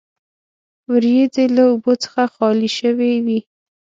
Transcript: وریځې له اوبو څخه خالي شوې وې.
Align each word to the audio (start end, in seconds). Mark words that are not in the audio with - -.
وریځې 0.91 1.45
له 1.55 1.63
اوبو 1.71 1.93
څخه 2.03 2.21
خالي 2.33 2.69
شوې 2.79 3.13
وې. 3.25 3.39